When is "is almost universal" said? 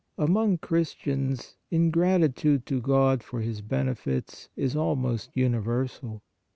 4.55-6.23